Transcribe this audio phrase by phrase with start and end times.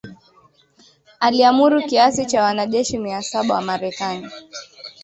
[1.19, 4.29] aliamuru kiasi cha wanajeshi mia saba wa Marekani